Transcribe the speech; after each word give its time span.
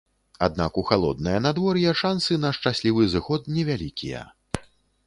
Аднак 0.45 0.79
у 0.81 0.83
халоднае 0.89 1.35
надвор'е 1.47 1.93
шансы 2.01 2.39
на 2.47 2.53
шчаслівы 2.59 3.07
зыход 3.13 3.41
невялікія. 3.59 4.27